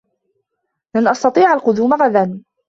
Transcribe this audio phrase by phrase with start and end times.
[0.95, 2.43] لن أستطيع القدوم غدا.